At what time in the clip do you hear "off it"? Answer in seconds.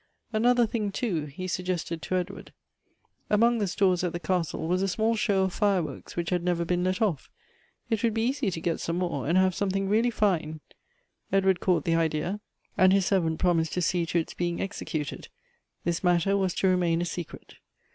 7.03-8.01